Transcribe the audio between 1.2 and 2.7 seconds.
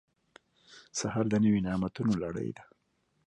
د نوي نعمتونو لړۍ ده.